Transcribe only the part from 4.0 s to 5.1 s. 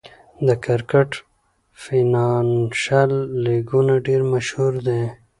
ډېر مشهور دي.